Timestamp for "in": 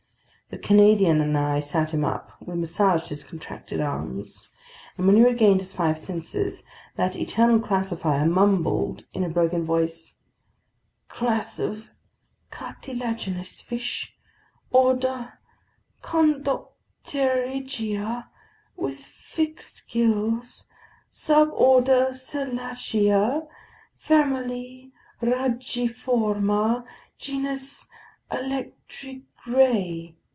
9.13-9.23